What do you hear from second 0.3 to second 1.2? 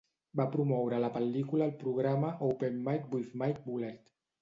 Va promoure la